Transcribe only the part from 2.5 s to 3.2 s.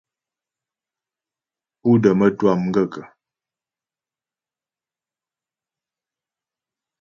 m gaə́kə̀?